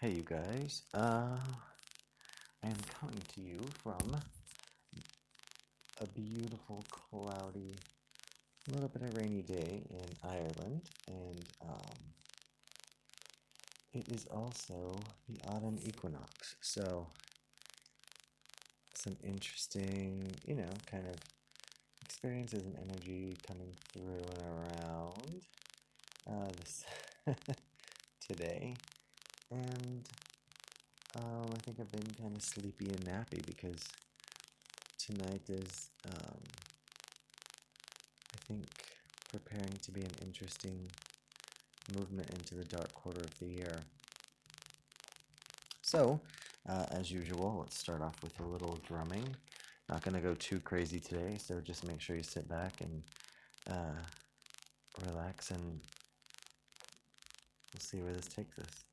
Hey, 0.00 0.12
you 0.12 0.22
guys. 0.22 0.84
Uh, 0.94 1.36
I 2.64 2.66
am 2.66 2.76
coming 2.98 3.20
to 3.34 3.42
you 3.42 3.60
from 3.82 4.16
a 6.00 6.06
beautiful, 6.18 6.82
cloudy, 6.90 7.74
little 8.66 8.88
bit 8.88 9.02
of 9.02 9.14
rainy 9.18 9.42
day 9.42 9.82
in 9.90 10.06
Ireland, 10.26 10.88
and 11.06 11.44
um, 11.60 11.98
it 13.92 14.08
is 14.08 14.24
also 14.30 14.98
the 15.28 15.38
autumn 15.50 15.78
equinox. 15.84 16.56
So, 16.62 17.08
some 18.94 19.18
interesting, 19.22 20.32
you 20.46 20.54
know, 20.54 20.72
kind 20.90 21.08
of 21.08 21.16
experiences 22.06 22.62
and 22.64 22.74
energy 22.88 23.36
coming 23.46 23.74
through 23.92 24.22
and 24.38 24.46
around 24.48 25.42
uh, 26.26 26.48
this 26.56 26.86
today. 28.26 28.76
And 29.50 30.08
um, 31.16 31.50
I 31.52 31.58
think 31.58 31.80
I've 31.80 31.90
been 31.90 32.14
kind 32.20 32.36
of 32.36 32.42
sleepy 32.42 32.86
and 32.86 33.00
nappy 33.04 33.44
because 33.44 33.82
tonight 34.98 35.42
is, 35.48 35.90
um, 36.06 36.38
I 38.34 38.38
think, 38.46 38.64
preparing 39.30 39.76
to 39.82 39.90
be 39.90 40.02
an 40.02 40.12
interesting 40.22 40.88
movement 41.98 42.30
into 42.30 42.54
the 42.54 42.64
dark 42.64 42.92
quarter 42.94 43.20
of 43.20 43.38
the 43.40 43.46
year. 43.46 43.80
So, 45.82 46.20
uh, 46.68 46.86
as 46.92 47.10
usual, 47.10 47.58
let's 47.60 47.76
start 47.76 48.02
off 48.02 48.22
with 48.22 48.38
a 48.38 48.46
little 48.46 48.78
drumming. 48.86 49.34
Not 49.88 50.02
going 50.02 50.14
to 50.14 50.20
go 50.20 50.34
too 50.34 50.60
crazy 50.60 51.00
today, 51.00 51.36
so 51.38 51.60
just 51.60 51.84
make 51.84 52.00
sure 52.00 52.14
you 52.14 52.22
sit 52.22 52.48
back 52.48 52.80
and 52.80 53.02
uh, 53.68 54.00
relax, 55.08 55.50
and 55.50 55.80
we'll 57.72 57.80
see 57.80 58.00
where 58.00 58.12
this 58.12 58.28
takes 58.28 58.56
us. 58.60 58.84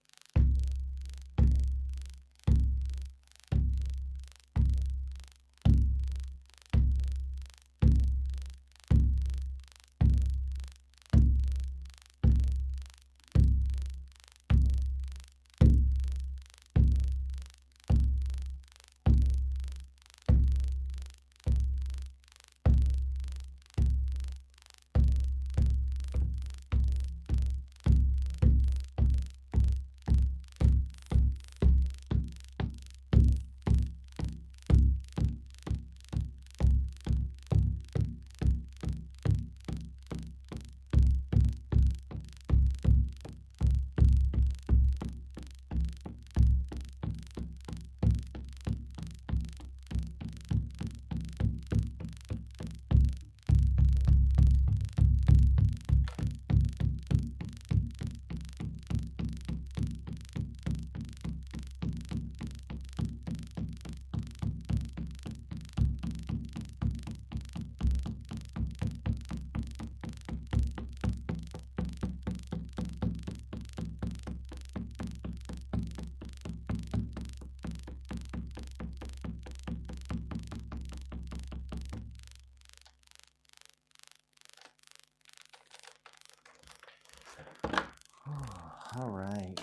All 88.99 89.09
right. 89.09 89.59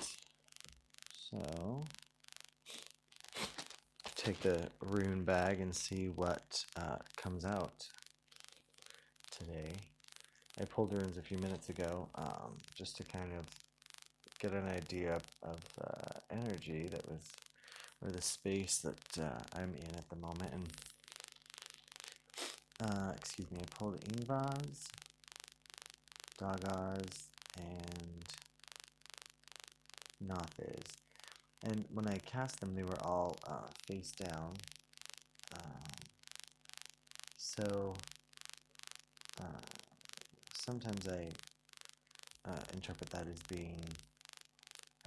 So, 1.31 1.85
take 4.15 4.41
the 4.43 4.69
rune 4.81 5.25
bag 5.25 5.61
and 5.61 5.75
see 5.75 6.09
what 6.09 6.65
uh, 6.77 6.99
comes 7.17 7.45
out 7.45 7.89
today. 9.33 9.73
I 10.61 10.67
pulled 10.67 10.93
runes 10.93 11.17
a 11.17 11.23
few 11.23 11.39
minutes 11.39 11.69
ago 11.69 12.09
um, 12.15 12.59
just 12.77 12.97
to 12.99 13.03
kind 13.03 13.33
of 13.37 13.47
get 14.39 14.53
an 14.53 14.69
idea 14.69 15.19
of 15.43 15.59
uh, 15.83 16.21
energy 16.31 16.87
that 16.93 17.05
was, 17.11 17.33
or 18.03 18.13
the 18.13 18.23
space 18.23 18.79
that 18.79 19.19
uh, 19.21 19.59
I'm 19.59 19.75
in 19.75 19.97
at 19.97 20.09
the 20.11 20.17
moment. 20.17 20.53
And, 20.53 20.69
uh, 22.89 23.13
excuse 23.17 23.51
me, 23.51 23.59
I 23.61 23.67
pulled 23.77 24.01
Ingvaz, 24.01 24.87
Dagaz, 26.39 27.31
and 27.59 28.25
Nauthiz. 30.27 30.99
And 31.63 31.85
when 31.93 32.07
I 32.07 32.19
cast 32.19 32.61
them, 32.61 32.75
they 32.75 32.83
were 32.83 33.01
all 33.03 33.37
uh, 33.47 33.69
face 33.87 34.13
down. 34.13 34.55
Um, 35.55 35.83
so 37.37 37.95
uh, 39.41 39.61
sometimes 40.53 41.09
I 41.09 41.29
uh, 42.47 42.61
interpret 42.75 43.11
that 43.11 43.27
as 43.29 43.41
being 43.49 43.81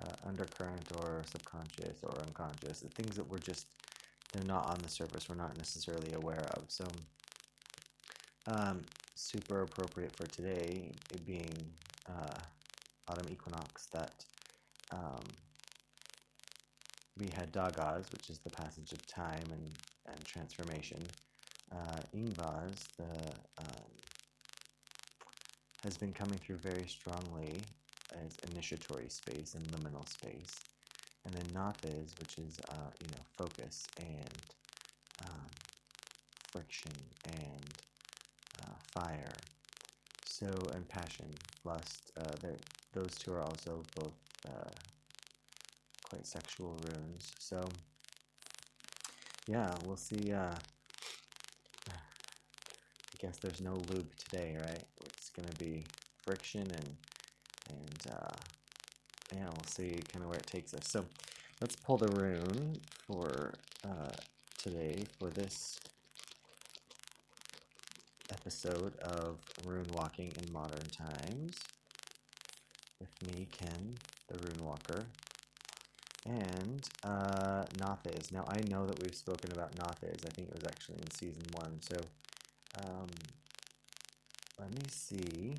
uh, 0.01 0.27
undercurrent 0.27 0.87
or 0.97 1.23
subconscious 1.31 1.99
or 2.03 2.17
unconscious, 2.21 2.79
the 2.79 2.89
things 2.89 3.15
that 3.15 3.29
we're 3.29 3.37
just, 3.37 3.67
they're 4.33 4.43
not 4.45 4.65
on 4.65 4.79
the 4.81 4.89
surface, 4.89 5.29
we're 5.29 5.35
not 5.35 5.57
necessarily 5.57 6.13
aware 6.13 6.45
of. 6.55 6.63
So, 6.67 6.85
um, 8.47 8.81
super 9.15 9.61
appropriate 9.61 10.15
for 10.15 10.25
today, 10.27 10.95
it 11.13 11.25
being 11.25 11.53
uh, 12.09 12.37
autumn 13.07 13.27
equinox, 13.31 13.87
that 13.87 14.23
um, 14.91 15.33
we 17.17 17.29
had 17.29 17.51
Dagaz, 17.51 18.11
which 18.11 18.29
is 18.29 18.39
the 18.39 18.49
passage 18.49 18.93
of 18.93 19.05
time 19.07 19.51
and, 19.51 19.71
and 20.05 20.25
transformation. 20.25 21.11
Uh, 21.71 22.01
the 22.13 23.33
um, 23.57 23.91
has 25.83 25.97
been 25.97 26.13
coming 26.13 26.39
through 26.39 26.57
very 26.57 26.87
strongly 26.87 27.67
as 28.11 28.39
initiatory 28.43 29.09
space 29.09 29.55
and 29.55 29.71
liminal 29.73 30.07
space, 30.07 30.63
and 31.25 31.35
then 31.35 31.53
Nauthiz, 31.53 32.17
which 32.19 32.37
is 32.37 32.59
uh, 32.69 32.91
you 32.99 33.09
know 33.09 33.25
focus 33.37 33.89
and 33.97 34.55
um, 35.21 35.51
friction 36.51 36.93
and 37.23 37.81
uh, 38.59 38.77
fire. 38.93 39.43
So 40.23 40.71
and 40.73 40.87
passion, 40.87 41.39
lust. 41.63 42.11
Uh, 42.17 42.37
those 42.93 43.17
two 43.17 43.31
are 43.31 43.41
also 43.43 43.85
both 43.95 44.15
uh, 44.47 44.69
quite 46.03 46.25
sexual 46.25 46.79
runes. 46.87 47.31
So 47.39 47.63
yeah, 49.47 49.73
we'll 49.85 49.97
see. 49.97 50.31
Uh, 50.33 50.53
I 51.89 51.93
guess 53.19 53.37
there's 53.37 53.61
no 53.61 53.73
lube 53.89 54.15
today, 54.17 54.57
right? 54.59 54.83
It's 55.05 55.29
gonna 55.29 55.53
be 55.57 55.85
friction 56.23 56.61
and 56.61 56.95
and 57.69 58.13
uh, 58.13 58.35
yeah, 59.35 59.43
we'll 59.45 59.65
see 59.67 59.99
kind 60.11 60.23
of 60.23 60.29
where 60.29 60.39
it 60.39 60.47
takes 60.47 60.73
us. 60.73 60.87
So 60.87 61.05
let's 61.61 61.75
pull 61.75 61.97
the 61.97 62.07
rune 62.07 62.77
for 63.05 63.53
uh, 63.83 64.11
today 64.57 65.03
for 65.19 65.29
this 65.29 65.79
episode 68.31 68.95
of 68.99 69.39
Rune 69.65 69.87
Walking 69.93 70.31
in 70.41 70.51
Modern 70.51 70.87
Times 70.89 71.55
with 72.99 73.35
me, 73.35 73.47
Ken, 73.51 73.95
the 74.27 74.37
Rune 74.37 74.65
Walker, 74.65 75.05
and 76.25 76.83
uh, 77.03 77.63
Nauthiz. 77.77 78.31
Now, 78.31 78.45
I 78.47 78.61
know 78.69 78.85
that 78.85 79.01
we've 79.01 79.15
spoken 79.15 79.51
about 79.51 79.75
Nauthiz. 79.75 80.25
I 80.25 80.29
think 80.29 80.49
it 80.49 80.53
was 80.53 80.63
actually 80.65 80.97
in 80.97 81.11
season 81.11 81.43
one. 81.53 81.79
So, 81.81 81.97
um, 82.83 83.07
let 84.59 84.71
me 84.71 84.81
see. 84.89 85.55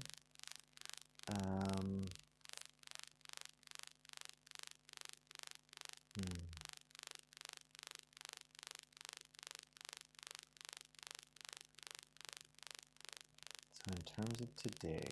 Um, 1.31 2.07
hmm. 6.17 6.39
So, 13.73 13.93
in 13.93 14.03
terms 14.27 14.41
of 14.41 14.57
today, 14.57 15.09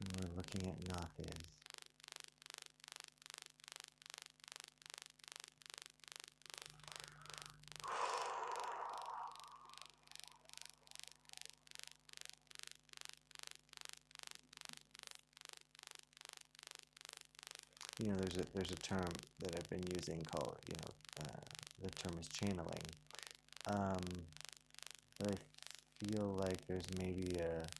and 0.00 0.10
we're 0.16 0.36
looking 0.36 0.68
at 0.68 0.80
Nauthiz. 0.88 1.48
You 17.98 18.08
know, 18.08 18.16
there's 18.16 18.36
a 18.36 18.46
there's 18.54 18.70
a 18.72 18.76
term 18.76 19.08
that 19.40 19.54
I've 19.56 19.68
been 19.70 19.84
using 19.94 20.24
called 20.24 20.56
you 20.66 20.74
know 20.76 20.94
uh, 21.24 21.40
the 21.82 21.90
term 21.90 22.18
is 22.18 22.28
channeling, 22.28 22.82
um, 23.66 24.26
but 25.18 25.28
I 25.32 25.38
feel 26.04 26.34
like 26.34 26.66
there's 26.66 26.90
maybe 26.98 27.38
a 27.38 27.70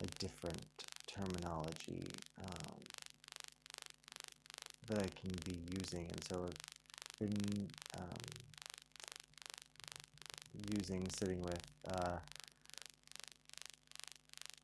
a 0.00 0.06
different 0.18 0.62
terminology 1.16 2.06
um, 2.42 2.76
that 4.88 4.98
I 4.98 5.08
can 5.20 5.30
be 5.44 5.58
using, 5.78 6.06
and 6.10 6.22
so 6.24 6.44
I've 6.44 7.18
been 7.18 7.68
um, 7.96 8.18
using 10.74 11.08
sitting 11.10 11.40
with 11.42 11.62
uh, 11.88 12.18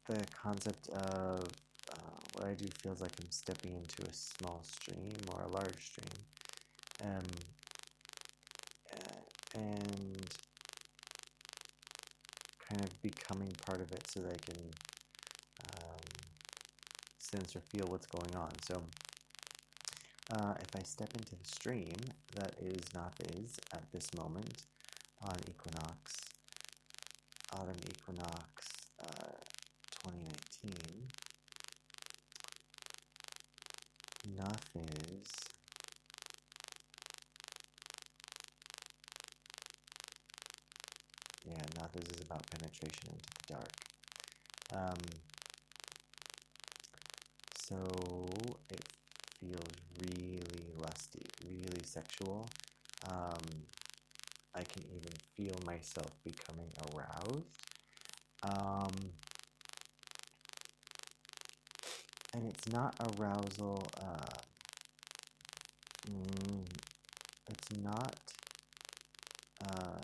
the 0.07 0.25
concept 0.43 0.89
of 0.89 1.49
uh, 1.91 1.95
what 2.33 2.47
I 2.47 2.55
do 2.55 2.67
feels 2.83 3.01
like 3.01 3.13
I'm 3.21 3.31
stepping 3.31 3.75
into 3.75 4.03
a 4.09 4.13
small 4.13 4.63
stream 4.63 5.17
or 5.29 5.43
a 5.43 5.49
large 5.49 5.85
stream, 5.85 6.07
um, 7.03 7.27
and 9.55 10.37
kind 12.69 12.83
of 12.83 13.03
becoming 13.03 13.53
part 13.65 13.81
of 13.81 13.93
it 13.93 14.09
so 14.09 14.21
that 14.21 14.33
I 14.33 14.39
can 14.39 14.57
sense 17.31 17.55
or 17.57 17.61
feel 17.61 17.87
what's 17.87 18.07
going 18.07 18.35
on. 18.37 18.51
So. 18.69 18.83
Uh, 20.33 20.55
if 20.61 20.69
I 20.77 20.83
step 20.85 21.11
into 21.19 21.35
the 21.35 21.45
stream 21.45 21.97
that 22.37 22.55
is 22.61 22.81
Nauthiz 22.95 23.59
at 23.75 23.83
this 23.91 24.07
moment 24.17 24.63
on 25.23 25.35
equinox, 25.49 26.15
autumn 27.53 27.75
equinox 27.89 28.69
uh, 29.03 29.35
2019, 30.07 30.73
Nauthiz 34.37 35.27
yeah, 41.45 41.55
Nauthiz 41.79 42.15
is 42.15 42.21
about 42.25 42.49
penetration 42.51 43.09
into 43.09 43.31
the 43.39 43.55
dark. 43.55 43.73
Um, 44.73 44.99
so 47.71 48.27
it 48.69 48.85
feels 49.39 49.75
really 50.03 50.73
lusty, 50.77 51.25
really 51.47 51.83
sexual. 51.85 52.51
Um, 53.09 53.39
I 54.55 54.65
can 54.65 54.83
even 54.93 55.13
feel 55.37 55.55
myself 55.65 56.11
becoming 56.25 56.73
aroused. 56.93 57.59
Um, 58.43 59.13
and 62.35 62.47
it's 62.49 62.67
not 62.67 62.97
arousal, 63.01 63.87
uh, 64.01 64.41
mm, 66.11 66.65
it's 67.49 67.71
not, 67.83 68.17
uh, 69.65 70.01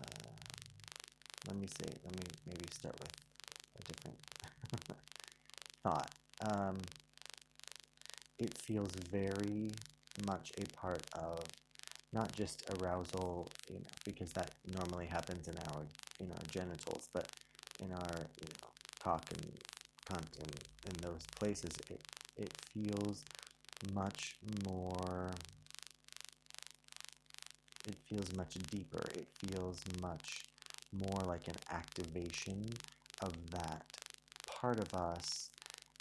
let 1.47 1.57
me 1.57 1.67
say, 1.67 1.91
let 2.05 2.13
me 2.15 2.23
maybe 2.45 2.65
start 2.71 2.95
with 2.99 3.11
a 3.79 3.93
different 3.93 4.17
thought. 5.83 6.11
Um, 6.41 6.77
it 8.39 8.57
feels 8.57 8.91
very 9.11 9.71
much 10.25 10.51
a 10.57 10.65
part 10.75 11.01
of 11.13 11.43
not 12.13 12.31
just 12.33 12.63
arousal, 12.79 13.49
you 13.69 13.79
know, 13.79 13.85
because 14.05 14.31
that 14.33 14.51
normally 14.73 15.05
happens 15.05 15.47
in 15.47 15.57
our 15.69 15.85
in 16.19 16.31
our 16.31 16.43
genitals, 16.49 17.09
but 17.13 17.27
in 17.79 17.91
our 17.91 18.17
you 18.41 18.47
know 18.49 18.69
cock 18.99 19.25
and 19.31 19.45
cunt 20.09 20.39
and 20.39 20.53
in 20.89 21.01
those 21.01 21.25
places, 21.39 21.71
it 21.89 22.01
it 22.37 22.53
feels 22.73 23.25
much 23.93 24.37
more. 24.65 25.31
It 27.87 27.95
feels 28.07 28.31
much 28.33 28.53
deeper. 28.69 29.03
It 29.15 29.27
feels 29.39 29.81
much 30.01 30.43
more 30.91 31.21
like 31.23 31.47
an 31.47 31.55
activation 31.71 32.69
of 33.21 33.33
that 33.51 33.83
part 34.45 34.79
of 34.79 34.93
us 34.93 35.49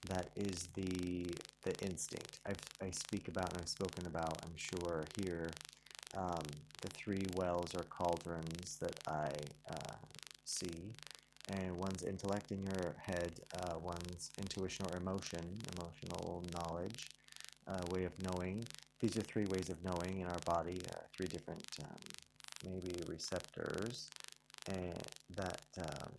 that 0.09 0.29
is 0.37 0.69
the 0.75 1.27
the 1.63 1.75
instinct. 1.85 2.39
I've, 2.47 2.61
I 2.81 2.91
speak 2.91 3.29
about 3.29 3.53
and 3.53 3.63
I've 3.63 3.69
spoken 3.69 4.07
about, 4.07 4.39
I'm 4.45 4.57
sure, 4.57 5.05
here, 5.21 5.51
um, 6.17 6.45
the 6.81 6.89
three 6.89 7.27
wells 7.35 7.75
or 7.75 7.83
cauldrons 7.85 8.77
that 8.77 9.01
I 9.09 9.31
uh, 9.71 9.95
see. 10.45 10.95
And 11.49 11.77
one's 11.77 12.03
intellect 12.03 12.53
in 12.53 12.63
your 12.63 12.95
head, 13.01 13.33
uh, 13.61 13.79
one's 13.79 14.31
intuition 14.39 14.87
or 14.93 14.97
emotion, 14.97 15.59
emotional 15.77 16.45
knowledge, 16.55 17.09
uh, 17.69 17.81
way 17.91 18.05
of 18.05 18.13
knowing. 18.23 18.65
These 19.01 19.17
are 19.17 19.23
three 19.23 19.47
ways 19.47 19.69
of 19.69 19.83
knowing 19.85 20.21
in 20.21 20.27
our 20.27 20.39
body, 20.45 20.81
uh, 20.93 21.01
three 21.17 21.27
different, 21.27 21.65
um, 21.83 21.99
maybe 22.65 23.01
receptors, 23.07 24.09
and 24.69 25.03
that 25.37 25.61
um, 25.79 26.13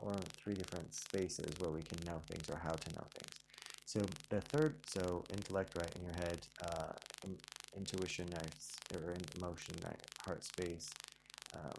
or 0.00 0.14
three 0.42 0.54
different 0.54 0.94
spaces 0.94 1.52
where 1.58 1.70
we 1.70 1.82
can 1.82 1.98
know 2.04 2.20
things 2.26 2.48
or 2.48 2.56
how 2.56 2.72
to 2.72 2.94
know 2.94 3.06
things. 3.14 3.40
So 3.84 4.06
the 4.28 4.40
third, 4.40 4.76
so 4.86 5.24
intellect 5.32 5.76
right 5.76 5.90
in 5.96 6.04
your 6.04 6.14
head, 6.14 6.46
uh, 6.62 6.92
intuition 7.76 8.28
or 8.94 9.14
emotion 9.36 9.74
right, 9.84 10.00
heart 10.24 10.44
space, 10.44 10.90
um, 11.54 11.72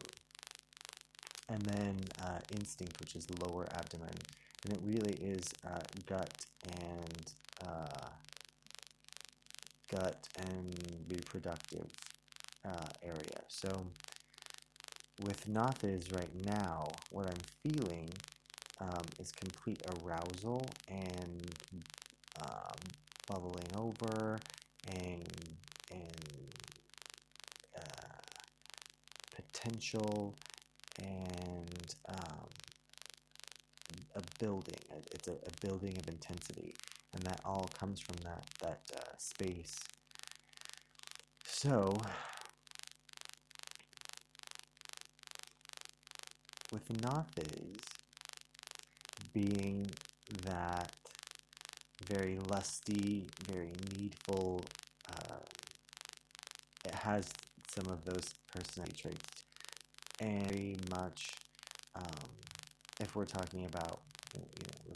and 1.50 1.62
then 1.62 1.96
uh, 2.24 2.40
instinct, 2.52 3.00
which 3.00 3.16
is 3.16 3.28
lower 3.42 3.68
abdomen, 3.74 4.14
and 4.64 4.74
it 4.74 4.80
really 4.84 5.14
is 5.14 5.54
uh, 5.66 5.80
gut 6.06 6.46
and 6.82 7.34
uh, 7.66 8.10
gut 9.90 10.28
and 10.38 10.76
reproductive 11.10 11.88
uh, 12.66 12.88
area. 13.04 13.42
So 13.48 13.86
with 15.24 15.48
Nauthiz 15.48 16.12
right 16.14 16.46
now, 16.46 16.90
what 17.12 17.28
I'm 17.28 17.72
feeling 17.72 18.10
um, 18.80 19.04
is 19.20 19.32
complete 19.32 19.82
arousal 20.04 20.66
and 20.88 21.52
um, 22.42 22.78
bubbling 23.28 23.68
over 23.76 24.40
and 24.88 25.28
and 25.92 26.54
uh, 27.78 28.22
potential 29.36 30.36
and 31.00 31.96
um, 32.10 32.48
a 34.16 34.22
building. 34.40 34.76
It's 35.12 35.28
a, 35.28 35.34
a, 35.34 35.68
building 35.68 35.98
of 35.98 36.08
intensity, 36.08 36.74
and 37.14 37.22
that 37.24 37.42
all 37.46 37.70
comes 37.78 38.00
from 38.00 38.16
that 38.24 38.46
that 38.62 38.82
uh, 38.96 39.18
space. 39.18 39.80
So 41.46 41.96
with 46.72 46.88
Nauthiz 47.02 47.82
being 49.34 49.90
that 50.44 50.92
very 52.08 52.40
lusty, 52.40 53.28
very 53.46 53.74
needful, 53.98 54.64
uh, 55.10 55.36
it 56.86 56.94
has 56.94 57.30
some 57.76 57.88
of 57.92 58.04
those 58.06 58.34
personality 58.54 58.96
traits. 58.98 59.44
And 60.20 60.48
very 60.48 60.78
much, 60.90 61.32
um, 61.96 62.30
if 63.00 63.16
we're 63.16 63.26
talking 63.26 63.66
about, 63.66 64.02
you 64.34 64.42
know, 64.42 64.96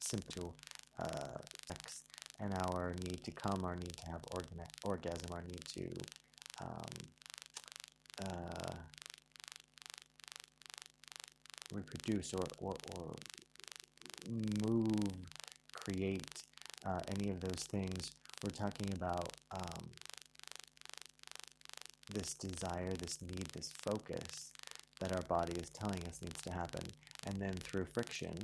simple 0.00 0.54
uh, 0.98 1.38
sex 1.66 2.02
and 2.40 2.54
our 2.54 2.94
need 3.04 3.22
to 3.24 3.30
come, 3.30 3.64
our 3.64 3.76
need 3.76 3.96
to 3.96 4.10
have 4.10 4.20
organ- 4.32 4.60
orgasm, 4.84 5.32
our 5.32 5.42
need 5.42 5.64
to 5.74 5.88
um, 6.60 6.92
uh, 8.24 8.74
reproduce 11.72 12.34
or, 12.34 12.44
or, 12.60 12.76
or 12.96 13.14
move, 14.64 15.10
create 15.72 16.42
uh, 16.86 17.00
any 17.18 17.30
of 17.30 17.40
those 17.40 17.64
things. 17.70 18.12
We're 18.42 18.50
talking 18.50 18.92
about 18.94 19.32
um, 19.50 19.90
this 22.12 22.34
desire, 22.34 22.92
this 22.92 23.20
need, 23.22 23.46
this 23.52 23.72
focus 23.72 24.52
that 25.00 25.12
our 25.12 25.22
body 25.22 25.54
is 25.54 25.70
telling 25.70 26.02
us 26.04 26.20
needs 26.22 26.40
to 26.42 26.52
happen. 26.52 26.82
And 27.26 27.36
then 27.36 27.54
through 27.54 27.86
friction, 27.86 28.36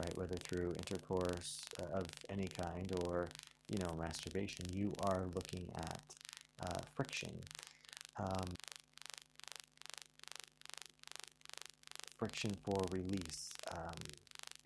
right, 0.00 0.16
whether 0.16 0.36
through 0.36 0.74
intercourse 0.74 1.62
uh, 1.80 1.98
of 1.98 2.06
any 2.28 2.48
kind 2.48 2.92
or, 3.04 3.28
you 3.68 3.78
know, 3.78 3.94
masturbation, 3.98 4.66
you 4.72 4.92
are 5.02 5.24
looking 5.34 5.70
at 5.76 6.02
uh, 6.62 6.80
friction. 6.94 7.32
Um, 8.18 8.48
friction 12.20 12.52
for 12.64 12.80
release. 12.92 13.50
Um, 13.72 13.98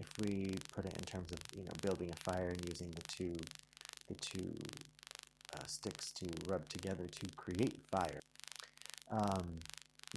if 0.01 0.09
we 0.21 0.57
put 0.75 0.87
it 0.87 0.95
in 0.99 1.05
terms 1.05 1.33
of 1.33 1.41
you 1.57 1.65
know 1.65 1.73
building 1.83 2.11
a 2.13 2.17
fire 2.31 2.51
and 2.51 2.65
using 2.69 2.91
the 2.93 3.03
two 3.17 3.37
the 4.09 4.17
two 4.17 4.55
uh, 5.57 5.67
sticks 5.67 6.13
to 6.13 6.27
rub 6.49 6.69
together 6.69 7.07
to 7.09 7.27
create 7.37 7.81
fire, 7.91 8.21
um, 9.11 9.61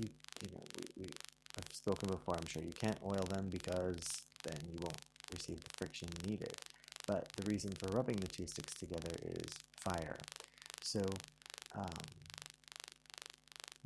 you 0.02 0.10
you 0.44 0.50
know 0.54 0.64
we, 0.78 1.04
we 1.06 1.10
I've 1.58 1.74
spoken 1.74 2.10
before. 2.10 2.36
I'm 2.38 2.48
sure 2.48 2.64
you 2.64 2.74
can't 2.74 3.00
oil 3.06 3.26
them 3.36 3.50
because 3.50 4.00
then 4.44 4.58
you 4.72 4.80
won't 4.82 5.02
receive 5.34 5.60
the 5.64 5.72
friction 5.78 6.10
needed. 6.28 6.56
but 7.08 7.30
the 7.38 7.44
reason 7.52 7.72
for 7.74 7.88
rubbing 7.98 8.18
the 8.18 8.28
two 8.28 8.48
sticks 8.48 8.76
together 8.76 9.12
is 9.24 9.52
fire. 9.80 10.18
So, 10.84 11.02
um, 11.76 11.90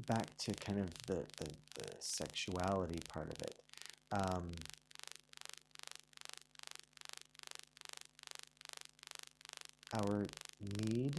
back 0.08 0.36
to 0.38 0.54
kind 0.54 0.80
of 0.80 0.90
the, 1.08 1.24
the, 1.38 1.52
the 1.76 1.96
sexuality 2.00 3.00
part 3.10 3.28
of 3.28 3.42
it. 3.42 3.56
Um, 4.12 4.52
our 9.94 10.26
need 10.86 11.16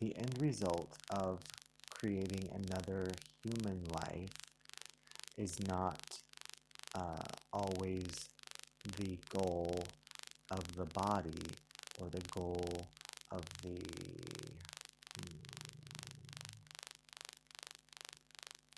the 0.00 0.16
end 0.16 0.34
result 0.40 0.96
of 1.10 1.40
creating 1.90 2.48
another 2.54 3.06
human 3.44 3.84
life 3.92 4.30
is 5.36 5.58
not 5.68 6.00
uh, 6.94 7.22
always 7.52 8.30
the 8.96 9.18
goal 9.28 9.84
of 10.50 10.76
the 10.76 10.86
body 10.86 11.46
or 12.00 12.08
the 12.10 12.22
goal 12.32 12.86
of 13.30 13.42
the 13.62 13.78
hmm, 15.16 15.36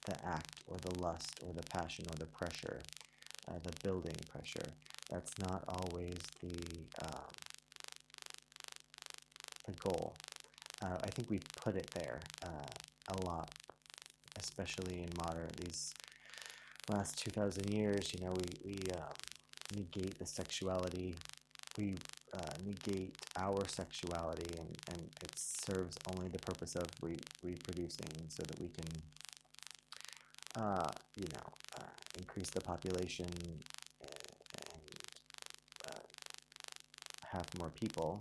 the 0.07 0.26
act 0.26 0.61
or 0.67 0.76
the 0.79 1.00
lust 1.00 1.41
or 1.47 1.52
the 1.52 1.62
passion 1.62 2.05
or 2.11 2.17
the 2.17 2.26
pressure, 2.26 2.81
uh, 3.49 3.55
the 3.62 3.73
building 3.83 4.17
pressure. 4.31 4.69
That's 5.11 5.38
not 5.38 5.64
always 5.69 6.17
the 6.41 6.57
um, 7.05 7.33
the 9.67 9.73
goal. 9.73 10.14
Uh, 10.83 10.97
I 11.02 11.09
think 11.11 11.31
we 11.31 11.41
put 11.57 11.76
it 11.76 11.91
there 11.95 12.21
uh, 12.45 12.67
a 13.09 13.26
lot, 13.26 13.50
especially 14.38 15.02
in 15.02 15.11
modern 15.17 15.50
these 15.64 15.95
last 16.88 17.19
two 17.19 17.31
thousand 17.31 17.71
years. 17.73 18.12
You 18.14 18.25
know, 18.26 18.33
we 18.33 18.73
we 18.75 18.79
um, 18.97 19.14
negate 19.75 20.19
the 20.19 20.26
sexuality, 20.26 21.14
we 21.79 21.97
uh, 22.35 22.53
negate 22.65 23.17
our 23.37 23.67
sexuality, 23.69 24.59
and 24.59 24.77
and 24.91 25.11
it 25.23 25.33
serves 25.37 25.97
only 26.11 26.29
the 26.29 26.39
purpose 26.39 26.77
of 26.77 26.87
re- 27.03 27.19
reproducing, 27.43 28.09
so 28.29 28.43
that 28.43 28.61
we 28.61 28.69
can, 28.69 29.03
uh, 30.57 30.91
you 31.17 31.27
know, 31.35 31.53
uh, 31.79 31.85
increase 32.19 32.51
the 32.51 32.61
population 32.61 33.27
and 33.27 33.62
uh, 35.87 35.93
have 37.33 37.47
more 37.59 37.71
people 37.71 38.21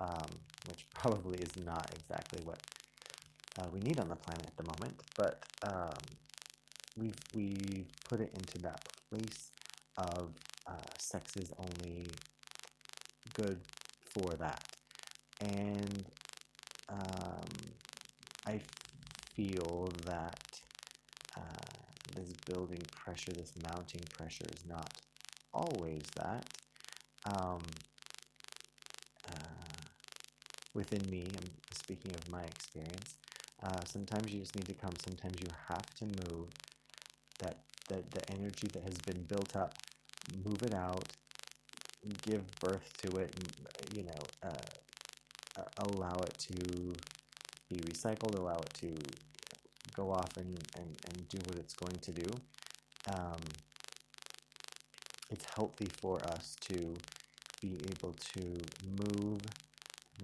um, 0.00 0.26
which 0.68 0.86
probably 0.94 1.38
is 1.38 1.56
not 1.64 1.90
exactly 1.94 2.40
what 2.44 2.58
uh, 3.58 3.66
we 3.72 3.80
need 3.80 3.98
on 3.98 4.08
the 4.08 4.16
planet 4.16 4.46
at 4.46 4.56
the 4.56 4.64
moment, 4.64 5.00
but 5.16 5.44
um, 5.62 5.98
we've, 6.96 7.14
we 7.34 7.86
put 8.08 8.20
it 8.20 8.32
into 8.34 8.58
that 8.60 8.86
place 9.10 9.50
of 9.98 10.30
uh, 10.66 10.72
sex 10.98 11.36
is 11.36 11.52
only 11.58 12.06
good 13.34 13.60
for 14.14 14.34
that. 14.36 14.64
And 15.40 16.04
um, 16.88 17.48
I 18.46 18.60
feel 19.34 19.92
that 20.04 20.60
uh, 21.36 21.40
this 22.14 22.32
building 22.46 22.82
pressure, 22.90 23.32
this 23.32 23.52
mounting 23.70 24.02
pressure, 24.12 24.46
is 24.52 24.66
not 24.66 24.92
always 25.52 26.02
that. 26.16 26.44
Um, 27.26 27.60
uh, 29.28 29.34
within 30.74 31.08
me, 31.10 31.26
I'm 31.36 31.50
speaking 31.72 32.12
of 32.14 32.28
my 32.30 32.42
experience. 32.42 33.16
Uh, 33.62 33.80
sometimes 33.84 34.32
you 34.32 34.40
just 34.40 34.56
need 34.56 34.66
to 34.66 34.74
come. 34.74 34.92
Sometimes 35.04 35.36
you 35.40 35.48
have 35.68 35.86
to 35.96 36.06
move 36.06 36.48
that 37.40 37.58
the, 37.88 38.02
the 38.10 38.30
energy 38.32 38.68
that 38.72 38.82
has 38.82 38.98
been 38.98 39.22
built 39.24 39.54
up, 39.56 39.74
move 40.44 40.62
it 40.62 40.74
out, 40.74 41.04
give 42.22 42.44
birth 42.60 42.92
to 43.02 43.18
it, 43.18 43.34
you 43.94 44.04
know, 44.04 44.22
uh, 44.42 45.62
allow 45.78 46.16
it 46.16 46.38
to 46.38 46.54
be 47.68 47.76
recycled, 47.76 48.38
allow 48.38 48.56
it 48.56 48.74
to 48.74 48.94
go 49.94 50.10
off 50.10 50.36
and, 50.36 50.58
and, 50.76 50.96
and 51.06 51.28
do 51.28 51.38
what 51.46 51.58
it's 51.58 51.74
going 51.74 51.98
to 51.98 52.12
do. 52.12 52.30
Um, 53.12 53.40
it's 55.30 55.46
healthy 55.54 55.88
for 56.00 56.22
us 56.24 56.56
to 56.68 56.94
be 57.60 57.78
able 57.90 58.14
to 58.34 58.56
move 58.98 59.40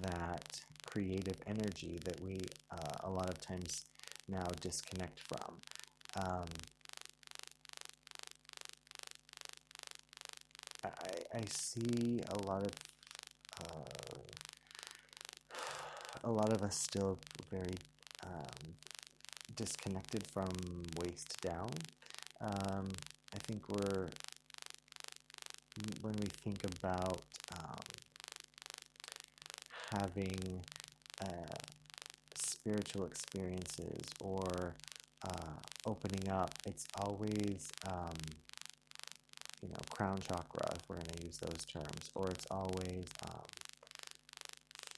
that 0.02 0.60
creative 0.86 1.36
energy 1.46 1.98
that 2.04 2.20
we 2.20 2.40
uh, 2.70 3.04
a 3.04 3.10
lot 3.10 3.28
of 3.28 3.40
times 3.40 3.86
now 4.28 4.46
disconnect 4.60 5.20
from. 5.20 5.60
Um, 6.16 6.46
I, 11.02 11.38
I 11.38 11.42
see 11.50 12.20
a 12.28 12.38
lot 12.46 12.62
of 12.62 12.72
uh, 13.64 14.18
a 16.24 16.30
lot 16.30 16.52
of 16.52 16.62
us 16.62 16.76
still 16.76 17.18
very 17.50 17.74
um, 18.24 18.74
disconnected 19.54 20.26
from 20.32 20.50
waist 20.98 21.40
down. 21.40 21.70
Um, 22.40 22.88
I 23.34 23.38
think 23.46 23.68
we're 23.68 24.08
when 26.00 26.14
we 26.14 26.26
think 26.42 26.64
about 26.64 27.22
um, 27.58 27.78
having 29.92 30.62
uh, 31.22 31.56
spiritual 32.34 33.06
experiences 33.06 34.02
or 34.20 34.74
uh, 35.24 35.54
opening 35.86 36.28
up, 36.28 36.52
it's 36.66 36.86
always, 36.96 37.68
um, 37.88 38.14
you 39.62 39.68
know, 39.68 39.78
crown 39.90 40.18
chakra, 40.18 40.70
if 40.74 40.88
we're 40.88 40.96
going 40.96 41.06
to 41.06 41.24
use 41.24 41.38
those 41.38 41.64
terms, 41.64 42.10
or 42.14 42.30
it's 42.30 42.46
always 42.50 43.04
um, 43.28 43.46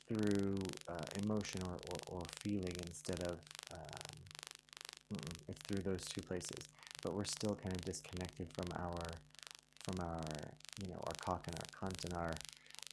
through 0.08 0.58
uh, 0.88 1.04
emotion 1.22 1.62
or, 1.64 1.74
or, 1.90 2.18
or, 2.18 2.22
feeling 2.42 2.74
instead 2.86 3.20
of, 3.24 3.38
um, 3.72 5.18
it's 5.48 5.60
through 5.68 5.82
those 5.82 6.04
two 6.04 6.22
places. 6.22 6.64
But 7.02 7.14
we're 7.14 7.24
still 7.24 7.54
kind 7.54 7.74
of 7.74 7.82
disconnected 7.82 8.48
from 8.52 8.66
our, 8.76 9.06
from 9.84 10.04
our, 10.04 10.22
you 10.82 10.88
know, 10.88 11.00
our 11.06 11.14
cock 11.24 11.46
and 11.46 11.56
our 11.56 11.88
cunt 11.88 12.04
and 12.04 12.14
our, 12.14 12.32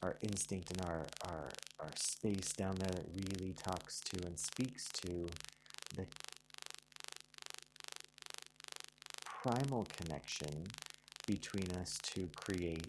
our 0.02 0.16
instinct 0.20 0.70
and 0.72 0.86
our, 0.86 1.06
our, 1.26 1.48
our 1.80 1.90
space 1.96 2.52
down 2.52 2.76
there 2.76 2.90
that 2.90 3.06
really 3.14 3.52
talks 3.54 4.00
to 4.00 4.26
and 4.26 4.38
speaks 4.38 4.88
to 5.02 5.26
the 5.96 6.06
primal 9.24 9.86
connection 9.96 10.66
between 11.26 11.70
us 11.80 11.98
to 12.14 12.28
create, 12.34 12.86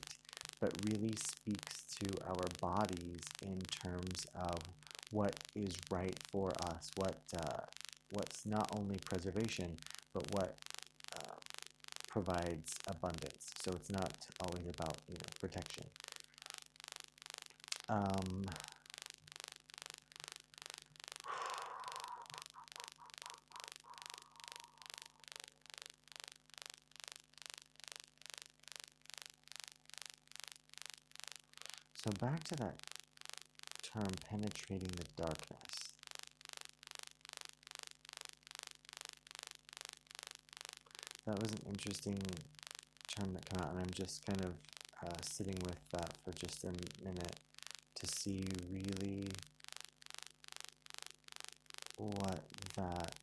but 0.59 0.73
really 0.89 1.15
speaks 1.17 1.83
to 1.99 2.09
our 2.27 2.45
bodies 2.59 3.21
in 3.41 3.59
terms 3.61 4.25
of 4.35 4.59
what 5.11 5.35
is 5.55 5.75
right 5.91 6.17
for 6.31 6.51
us, 6.69 6.91
what 6.97 7.17
uh, 7.37 7.61
what's 8.11 8.45
not 8.45 8.69
only 8.77 8.97
preservation, 9.05 9.77
but 10.13 10.29
what 10.31 10.57
uh, 11.17 11.35
provides 12.07 12.75
abundance. 12.87 13.51
So 13.63 13.73
it's 13.73 13.91
not 13.91 14.13
always 14.41 14.67
about 14.67 14.97
you 15.07 15.15
know 15.15 15.29
protection. 15.39 15.85
Um, 17.89 18.45
so 32.07 32.25
back 32.25 32.41
to 32.45 32.55
that 32.55 32.75
term 33.81 34.07
penetrating 34.29 34.91
the 34.95 35.03
darkness. 35.17 35.93
That 41.25 41.41
was 41.41 41.51
an 41.51 41.63
interesting 41.67 42.17
term 43.13 43.33
that 43.33 43.49
came 43.49 43.61
out, 43.61 43.71
and 43.71 43.79
I'm 43.81 43.89
just 43.91 44.25
kind 44.25 44.45
of 44.45 44.53
uh, 45.05 45.17
sitting 45.21 45.57
with 45.65 45.79
that 45.91 46.13
for 46.23 46.31
just 46.31 46.63
a 46.63 46.71
minute 47.03 47.39
to 47.95 48.07
see 48.07 48.45
really 48.71 49.27
what 51.97 52.43
that 52.75 53.15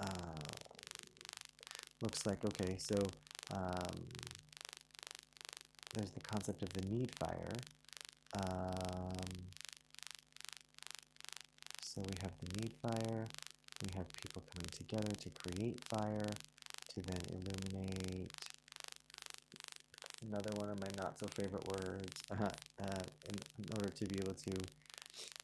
uh, 0.00 0.40
looks 2.02 2.26
like. 2.26 2.44
Okay, 2.44 2.76
so 2.78 2.96
um, 3.54 4.17
there's 5.98 6.10
the 6.12 6.20
concept 6.20 6.62
of 6.62 6.72
the 6.72 6.82
need 6.86 7.10
fire. 7.18 7.52
Um, 8.34 9.16
so 11.82 12.00
we 12.02 12.14
have 12.22 12.32
the 12.42 12.60
need 12.60 12.74
fire, 12.80 13.26
we 13.82 13.96
have 13.96 14.06
people 14.22 14.42
coming 14.52 14.68
together 14.70 15.12
to 15.12 15.30
create 15.30 15.80
fire, 15.88 16.30
to 16.94 17.02
then 17.02 17.20
illuminate 17.30 18.30
another 20.26 20.50
one 20.56 20.68
of 20.70 20.80
my 20.80 20.88
not 20.96 21.18
so 21.18 21.26
favorite 21.34 21.66
words, 21.68 22.22
uh, 22.30 22.48
in, 22.80 23.34
in 23.58 23.76
order 23.76 23.88
to 23.88 24.04
be 24.06 24.18
able 24.20 24.34
to 24.34 24.52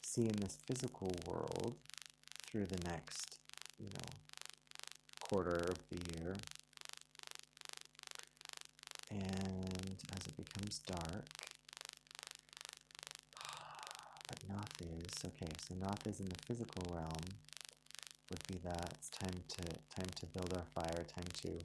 see 0.03 0.29
in 0.29 0.37
this 0.37 0.59
physical 0.67 1.11
world 1.27 1.77
through 2.47 2.67
the 2.67 2.79
next, 2.89 3.39
you 3.79 3.87
know, 3.87 4.09
quarter 5.21 5.57
of 5.57 5.79
the 5.91 6.19
year. 6.19 6.37
And 9.11 9.97
as 10.13 10.27
it 10.27 10.35
becomes 10.55 10.79
dark, 10.81 11.27
but 14.29 14.39
Nauthiz 14.49 15.25
okay. 15.27 15.53
So 15.67 15.75
Nauthiz 15.75 16.21
in 16.21 16.27
the 16.27 16.37
physical 16.47 16.83
realm. 16.95 17.25
Would 18.31 18.47
be 18.49 18.59
that 18.65 18.95
it's 18.95 19.11
time 19.11 19.43
to 19.49 19.63
time 19.95 20.11
to 20.21 20.27
build 20.27 20.55
our 20.55 20.65
fire. 20.75 21.05
Time 21.05 21.29
to 21.43 21.59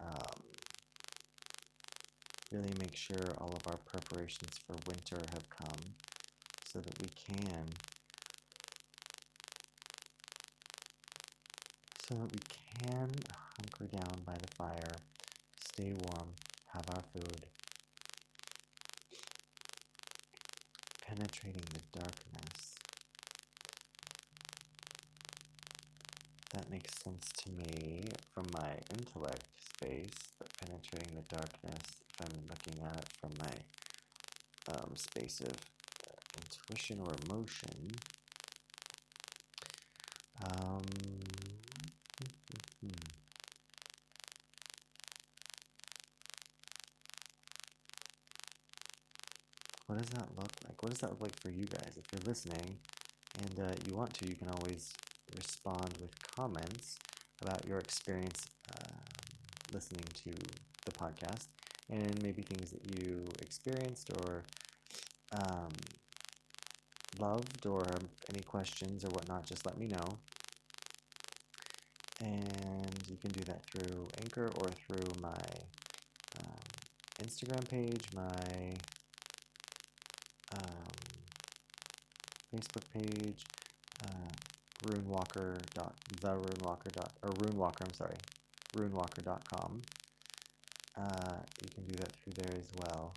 um, 0.00 0.42
really 2.50 2.72
make 2.80 2.96
sure 2.96 3.34
all 3.38 3.52
of 3.54 3.66
our 3.66 3.76
preparations 3.78 4.58
for 4.66 4.74
winter 4.88 5.18
have 5.34 5.48
come, 5.50 5.94
so 6.64 6.80
that 6.80 7.00
we 7.02 7.08
can 7.08 7.66
so 12.08 12.14
that 12.16 12.32
we 12.32 12.40
can 12.88 13.10
hunker 13.56 13.86
down 13.96 14.20
by 14.26 14.34
the 14.34 14.48
fire, 14.56 14.92
stay 15.60 15.92
warm, 15.92 16.28
have 16.72 16.84
our 16.94 17.02
food, 17.12 17.46
penetrating 21.14 21.62
the 21.74 21.98
darkness. 21.98 22.74
That 26.54 26.70
makes 26.70 26.94
sense 27.02 27.28
to 27.44 27.52
me 27.52 28.04
from 28.32 28.46
my 28.54 28.78
intellect 28.90 29.44
space, 29.58 30.14
but 30.38 30.48
penetrating 30.58 31.16
the 31.16 31.36
darkness, 31.36 31.82
if 32.08 32.20
I'm 32.20 32.40
looking 32.48 32.82
at 32.82 32.96
it 32.96 33.08
from 33.20 33.32
my 33.38 34.74
um, 34.74 34.92
space 34.96 35.40
of 35.40 35.48
uh, 35.48 36.14
intuition 36.40 37.00
or 37.00 37.12
emotion, 37.28 37.90
um, 40.44 40.84
What 49.92 50.00
does 50.00 50.10
that 50.12 50.28
look 50.38 50.50
like? 50.66 50.82
What 50.82 50.90
does 50.90 51.00
that 51.00 51.10
look 51.10 51.20
like 51.20 51.38
for 51.38 51.50
you 51.50 51.66
guys? 51.66 51.98
If 51.98 52.06
you're 52.10 52.26
listening 52.26 52.78
and 53.42 53.60
uh, 53.60 53.74
you 53.86 53.94
want 53.94 54.14
to, 54.14 54.26
you 54.26 54.34
can 54.34 54.48
always 54.48 54.90
respond 55.36 55.92
with 56.00 56.10
comments 56.34 56.96
about 57.42 57.66
your 57.66 57.78
experience 57.78 58.46
um, 58.74 58.96
listening 59.74 60.04
to 60.24 60.30
the 60.86 60.92
podcast 60.92 61.48
and 61.90 62.22
maybe 62.22 62.40
things 62.40 62.70
that 62.70 63.02
you 63.02 63.26
experienced 63.42 64.10
or 64.22 64.44
um, 65.32 65.68
loved 67.18 67.66
or 67.66 67.84
any 68.30 68.40
questions 68.44 69.04
or 69.04 69.08
whatnot, 69.08 69.44
just 69.44 69.66
let 69.66 69.76
me 69.76 69.88
know. 69.88 70.18
And 72.22 72.98
you 73.10 73.18
can 73.18 73.30
do 73.32 73.44
that 73.44 73.60
through 73.66 74.08
Anchor 74.22 74.50
or 74.56 74.68
through 74.68 75.20
my 75.20 75.42
um, 76.40 76.56
Instagram 77.22 77.68
page, 77.68 78.06
my 78.14 78.72
um, 80.54 80.86
Facebook 82.54 82.84
page, 82.92 83.44
uh, 84.04 84.28
dot 86.92 87.12
or 87.22 87.30
runewalker. 87.30 87.82
I'm 87.82 87.94
sorry, 87.94 88.16
runewalker.com. 88.76 89.82
Uh, 90.96 91.36
you 91.62 91.68
can 91.74 91.84
do 91.86 91.94
that 91.96 92.12
through 92.12 92.34
there 92.34 92.56
as 92.58 92.68
well. 92.78 93.14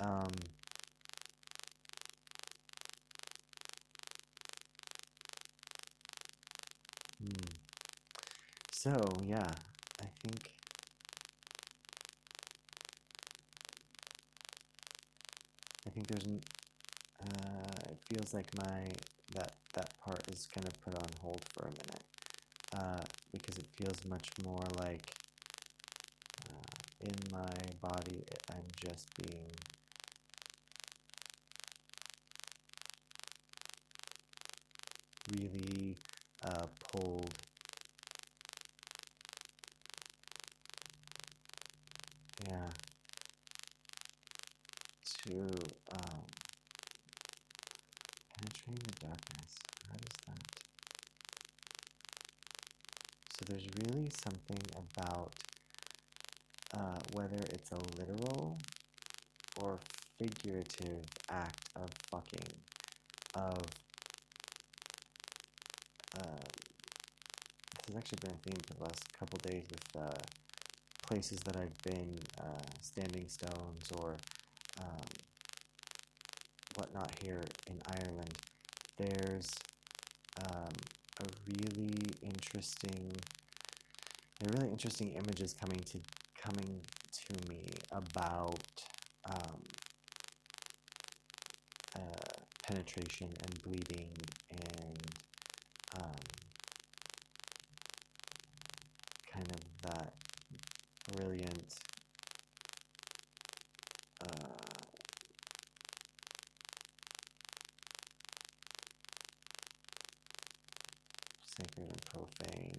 Um, 0.00 0.30
hmm. 7.22 7.46
So 8.72 9.22
yeah, 9.26 9.50
I 10.02 10.06
think 10.22 10.55
think 15.96 16.08
there's 16.08 16.26
an 16.26 16.42
uh, 17.22 17.90
it 17.92 17.98
feels 18.10 18.34
like 18.34 18.46
my 18.58 18.88
that 19.34 19.52
that 19.74 19.90
part 20.04 20.22
is 20.30 20.46
kind 20.54 20.66
of 20.66 20.74
put 20.82 20.94
on 20.94 21.08
hold 21.22 21.42
for 21.54 21.64
a 21.66 21.70
minute 21.70 22.04
uh, 22.76 23.04
because 23.32 23.58
it 23.58 23.66
feels 23.76 24.04
much 24.06 24.28
more 24.44 24.64
like 24.78 25.12
uh, 26.50 27.06
in 27.08 27.14
my 27.32 27.54
body 27.80 28.24
I'm 28.50 28.66
just 28.80 29.08
being 29.16 29.50
really 35.32 35.96
uh, 36.44 36.66
pulled 36.92 37.32
yeah 42.48 42.68
to 45.24 45.48
um, 45.92 46.22
penetrating 48.66 48.84
the 48.86 49.06
darkness. 49.06 49.54
How 49.88 49.96
does 49.96 50.16
that? 50.26 50.42
So 53.30 53.44
there's 53.48 53.66
really 53.84 54.10
something 54.24 54.58
about 54.74 55.34
uh, 56.74 56.98
whether 57.12 57.36
it's 57.36 57.70
a 57.72 57.78
literal 57.98 58.58
or 59.60 59.78
figurative 60.18 61.04
act 61.30 61.68
of 61.76 61.90
fucking, 62.10 62.52
of 63.34 63.62
uh, 66.18 66.44
this 67.72 67.86
has 67.88 67.96
actually 67.96 68.18
been 68.22 68.30
a 68.32 68.50
theme 68.50 68.60
for 68.66 68.74
the 68.74 68.84
last 68.84 69.18
couple 69.18 69.38
days 69.38 69.64
with 69.70 70.02
uh, 70.02 70.18
places 71.06 71.38
that 71.40 71.56
I've 71.56 71.78
been, 71.82 72.18
uh, 72.40 72.64
standing 72.80 73.28
stones 73.28 73.92
or 73.98 74.16
um, 74.80 75.06
whatnot 76.76 77.12
here 77.22 77.42
in 77.68 77.80
Ireland. 77.86 78.32
There's 78.96 79.50
um, 80.50 80.72
a 81.20 81.26
really 81.46 82.06
interesting, 82.22 83.12
a 84.44 84.48
really 84.50 84.70
interesting 84.70 85.12
images 85.12 85.54
coming 85.54 85.80
to 85.80 86.00
coming 86.40 86.80
to 87.12 87.48
me 87.48 87.66
about 87.92 88.60
um, 89.24 89.62
uh, 91.96 92.00
penetration 92.66 93.28
and 93.42 93.62
bleeding 93.62 94.10
and 94.50 94.98
um, 95.98 96.10
kind 99.32 99.50
of 99.50 99.90
that 99.92 100.12
brilliant 101.16 101.74
uh, 104.22 104.26
sacred 111.46 111.88
and 111.88 112.02
profane. 112.12 112.76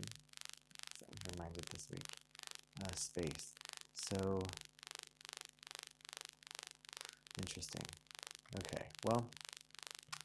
So 1.00 1.06
I'm 1.10 1.32
reminded 1.34 1.64
this 1.66 1.88
week. 1.92 2.04
Uh, 2.84 2.94
space. 2.96 3.54
So 3.94 4.42
interesting. 7.40 7.82
Okay, 8.56 8.86
well, 9.08 9.30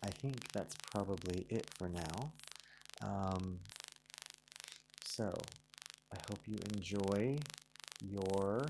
I 0.02 0.10
think 0.10 0.50
that's 0.52 0.74
probably 0.90 1.46
it 1.48 1.66
for 1.78 1.88
now. 1.88 2.32
Um, 3.00 3.60
so 5.04 5.32
I 6.12 6.16
hope 6.28 6.40
you 6.46 6.58
enjoy 6.74 7.38
your 8.00 8.66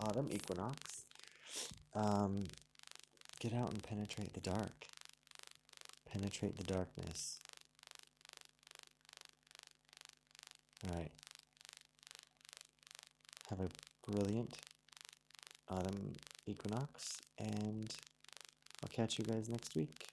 autumn 0.00 0.28
equinox. 0.30 1.04
Um, 1.94 2.44
get 3.40 3.52
out 3.52 3.72
and 3.72 3.82
penetrate 3.82 4.32
the 4.32 4.40
dark. 4.40 4.86
Penetrate 6.10 6.56
the 6.56 6.64
darkness. 6.64 7.40
All 10.88 10.96
right. 10.96 11.10
Have 13.50 13.60
a 13.60 13.68
brilliant 14.10 14.56
autumn 15.68 16.12
equinox, 16.46 17.20
and 17.38 17.92
I'll 18.82 18.88
catch 18.90 19.18
you 19.18 19.24
guys 19.24 19.48
next 19.48 19.74
week 19.74 20.06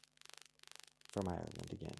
from 1.11 1.27
Ireland 1.27 1.69
again. 1.71 1.95